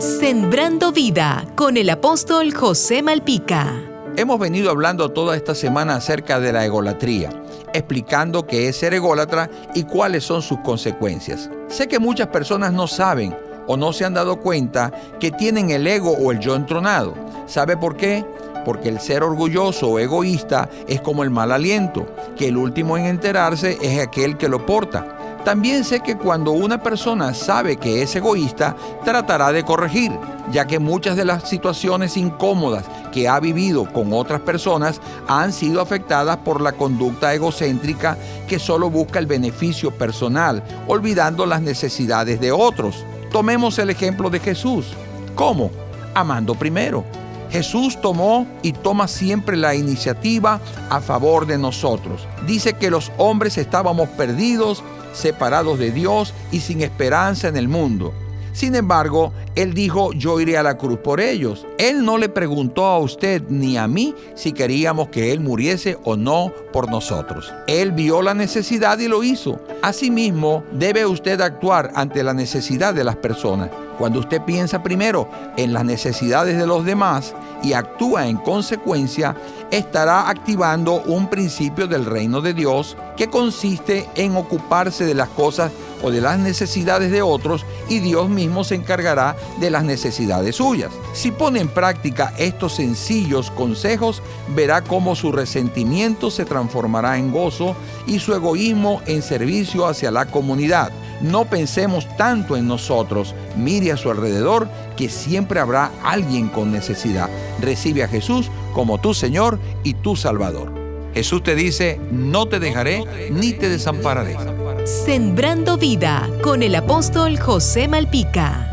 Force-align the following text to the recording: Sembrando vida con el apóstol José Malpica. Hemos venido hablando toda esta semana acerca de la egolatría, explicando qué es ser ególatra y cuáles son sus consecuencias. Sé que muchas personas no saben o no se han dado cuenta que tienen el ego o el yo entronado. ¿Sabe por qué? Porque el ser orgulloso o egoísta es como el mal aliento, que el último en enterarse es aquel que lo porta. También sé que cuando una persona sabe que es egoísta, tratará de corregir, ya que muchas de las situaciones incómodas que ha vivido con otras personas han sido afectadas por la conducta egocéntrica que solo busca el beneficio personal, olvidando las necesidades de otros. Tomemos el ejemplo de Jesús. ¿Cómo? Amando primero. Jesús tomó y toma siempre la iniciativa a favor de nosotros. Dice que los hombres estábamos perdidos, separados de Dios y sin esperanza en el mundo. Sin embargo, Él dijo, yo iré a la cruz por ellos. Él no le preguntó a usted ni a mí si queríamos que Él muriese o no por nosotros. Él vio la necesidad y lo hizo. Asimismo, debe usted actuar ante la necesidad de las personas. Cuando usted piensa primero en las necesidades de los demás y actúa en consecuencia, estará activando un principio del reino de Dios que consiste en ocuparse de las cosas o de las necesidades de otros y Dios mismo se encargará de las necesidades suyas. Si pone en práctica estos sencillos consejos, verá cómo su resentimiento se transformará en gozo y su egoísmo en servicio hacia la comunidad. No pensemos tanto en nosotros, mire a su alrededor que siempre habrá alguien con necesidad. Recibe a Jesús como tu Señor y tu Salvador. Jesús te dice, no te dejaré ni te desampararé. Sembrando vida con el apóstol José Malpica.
Sembrando 0.00 0.92
vida 0.92 1.44
con 1.56 1.76
el 1.76 1.90
apóstol 1.90 2.54
José 2.54 3.02
Malpica. 3.02 3.82
Hemos 4.16 4.40
venido 4.40 4.70
hablando 4.70 5.10
toda 5.10 5.36
esta 5.36 5.54
semana 5.54 5.96
acerca 5.96 6.40
de 6.40 6.54
la 6.54 6.64
egolatría, 6.64 7.28
explicando 7.74 8.46
qué 8.46 8.68
es 8.68 8.76
ser 8.76 8.94
ególatra 8.94 9.50
y 9.74 9.82
cuáles 9.82 10.24
son 10.24 10.40
sus 10.40 10.60
consecuencias. 10.60 11.50
Sé 11.68 11.86
que 11.86 11.98
muchas 11.98 12.28
personas 12.28 12.72
no 12.72 12.86
saben 12.86 13.36
o 13.66 13.76
no 13.76 13.92
se 13.92 14.06
han 14.06 14.14
dado 14.14 14.40
cuenta 14.40 14.90
que 15.20 15.32
tienen 15.32 15.68
el 15.68 15.86
ego 15.86 16.12
o 16.12 16.32
el 16.32 16.38
yo 16.38 16.54
entronado. 16.54 17.14
¿Sabe 17.46 17.76
por 17.76 17.94
qué? 17.94 18.24
Porque 18.64 18.88
el 18.88 19.00
ser 19.00 19.22
orgulloso 19.22 19.90
o 19.90 19.98
egoísta 19.98 20.70
es 20.88 21.02
como 21.02 21.24
el 21.24 21.30
mal 21.30 21.52
aliento, 21.52 22.06
que 22.38 22.48
el 22.48 22.56
último 22.56 22.96
en 22.96 23.04
enterarse 23.04 23.76
es 23.82 24.00
aquel 24.00 24.38
que 24.38 24.48
lo 24.48 24.64
porta. 24.64 25.18
También 25.44 25.84
sé 25.84 26.00
que 26.00 26.16
cuando 26.16 26.52
una 26.52 26.82
persona 26.82 27.32
sabe 27.32 27.78
que 27.78 28.02
es 28.02 28.14
egoísta, 28.14 28.76
tratará 29.04 29.52
de 29.52 29.64
corregir, 29.64 30.12
ya 30.52 30.66
que 30.66 30.78
muchas 30.78 31.16
de 31.16 31.24
las 31.24 31.48
situaciones 31.48 32.16
incómodas 32.18 32.84
que 33.10 33.26
ha 33.26 33.40
vivido 33.40 33.90
con 33.90 34.12
otras 34.12 34.40
personas 34.42 35.00
han 35.26 35.52
sido 35.52 35.80
afectadas 35.80 36.36
por 36.38 36.60
la 36.60 36.72
conducta 36.72 37.32
egocéntrica 37.34 38.18
que 38.46 38.58
solo 38.58 38.90
busca 38.90 39.18
el 39.18 39.26
beneficio 39.26 39.90
personal, 39.90 40.62
olvidando 40.86 41.46
las 41.46 41.62
necesidades 41.62 42.38
de 42.38 42.52
otros. 42.52 43.04
Tomemos 43.32 43.78
el 43.78 43.90
ejemplo 43.90 44.28
de 44.28 44.40
Jesús. 44.40 44.88
¿Cómo? 45.34 45.70
Amando 46.14 46.54
primero. 46.54 47.04
Jesús 47.50 48.00
tomó 48.00 48.46
y 48.62 48.72
toma 48.72 49.08
siempre 49.08 49.56
la 49.56 49.74
iniciativa 49.74 50.60
a 50.88 51.00
favor 51.00 51.46
de 51.46 51.58
nosotros. 51.58 52.26
Dice 52.46 52.74
que 52.74 52.90
los 52.90 53.10
hombres 53.18 53.58
estábamos 53.58 54.08
perdidos, 54.10 54.84
separados 55.12 55.78
de 55.78 55.90
Dios 55.90 56.32
y 56.52 56.60
sin 56.60 56.80
esperanza 56.80 57.48
en 57.48 57.56
el 57.56 57.68
mundo. 57.68 58.12
Sin 58.52 58.74
embargo, 58.74 59.32
Él 59.54 59.74
dijo, 59.74 60.12
yo 60.12 60.40
iré 60.40 60.58
a 60.58 60.62
la 60.62 60.76
cruz 60.76 60.98
por 60.98 61.20
ellos. 61.20 61.66
Él 61.78 62.04
no 62.04 62.18
le 62.18 62.28
preguntó 62.28 62.84
a 62.84 62.98
usted 62.98 63.42
ni 63.48 63.76
a 63.76 63.86
mí 63.86 64.14
si 64.34 64.52
queríamos 64.52 65.08
que 65.08 65.32
Él 65.32 65.40
muriese 65.40 65.98
o 66.04 66.16
no 66.16 66.52
por 66.72 66.90
nosotros. 66.90 67.52
Él 67.66 67.92
vio 67.92 68.22
la 68.22 68.34
necesidad 68.34 68.98
y 68.98 69.08
lo 69.08 69.22
hizo. 69.22 69.60
Asimismo, 69.82 70.64
debe 70.72 71.06
usted 71.06 71.40
actuar 71.40 71.92
ante 71.94 72.24
la 72.24 72.34
necesidad 72.34 72.92
de 72.92 73.04
las 73.04 73.16
personas. 73.16 73.70
Cuando 74.00 74.20
usted 74.20 74.40
piensa 74.40 74.82
primero 74.82 75.28
en 75.58 75.74
las 75.74 75.84
necesidades 75.84 76.56
de 76.56 76.66
los 76.66 76.86
demás 76.86 77.34
y 77.62 77.74
actúa 77.74 78.28
en 78.28 78.38
consecuencia, 78.38 79.36
estará 79.70 80.30
activando 80.30 81.02
un 81.02 81.28
principio 81.28 81.86
del 81.86 82.06
reino 82.06 82.40
de 82.40 82.54
Dios 82.54 82.96
que 83.18 83.28
consiste 83.28 84.08
en 84.14 84.36
ocuparse 84.36 85.04
de 85.04 85.12
las 85.12 85.28
cosas 85.28 85.70
o 86.02 86.10
de 86.10 86.22
las 86.22 86.38
necesidades 86.38 87.10
de 87.10 87.20
otros 87.20 87.66
y 87.90 87.98
Dios 87.98 88.30
mismo 88.30 88.64
se 88.64 88.76
encargará 88.76 89.36
de 89.60 89.68
las 89.68 89.84
necesidades 89.84 90.56
suyas. 90.56 90.90
Si 91.12 91.30
pone 91.30 91.60
en 91.60 91.68
práctica 91.68 92.32
estos 92.38 92.76
sencillos 92.76 93.50
consejos, 93.50 94.22
verá 94.56 94.80
cómo 94.80 95.14
su 95.14 95.30
resentimiento 95.30 96.30
se 96.30 96.46
transformará 96.46 97.18
en 97.18 97.32
gozo 97.32 97.76
y 98.06 98.18
su 98.18 98.32
egoísmo 98.32 99.02
en 99.04 99.20
servicio 99.20 99.86
hacia 99.86 100.10
la 100.10 100.24
comunidad. 100.24 100.90
No 101.20 101.44
pensemos 101.44 102.06
tanto 102.16 102.56
en 102.56 102.66
nosotros, 102.66 103.34
mire 103.56 103.92
a 103.92 103.96
su 103.96 104.10
alrededor 104.10 104.68
que 104.96 105.08
siempre 105.08 105.60
habrá 105.60 105.90
alguien 106.02 106.48
con 106.48 106.72
necesidad. 106.72 107.28
Recibe 107.60 108.02
a 108.04 108.08
Jesús 108.08 108.50
como 108.74 108.98
tu 108.98 109.14
Señor 109.14 109.58
y 109.84 109.94
tu 109.94 110.16
Salvador. 110.16 110.72
Jesús 111.14 111.42
te 111.42 111.54
dice, 111.54 112.00
no 112.12 112.46
te 112.46 112.60
dejaré 112.60 113.04
ni 113.30 113.52
te 113.52 113.68
desampararé. 113.68 114.36
Sembrando 114.84 115.76
vida 115.76 116.28
con 116.42 116.62
el 116.62 116.74
apóstol 116.74 117.38
José 117.38 117.88
Malpica. 117.88 118.69